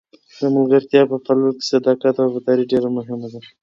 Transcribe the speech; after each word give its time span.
د 0.39 0.41
ملګرتیا 0.55 1.01
په 1.11 1.17
پاللو 1.25 1.49
کې 1.57 1.63
صداقت 1.71 2.15
او 2.19 2.29
وفاداري 2.31 2.63
ډېره 2.71 2.89
مهمه 2.97 3.27
ده. 3.33 3.41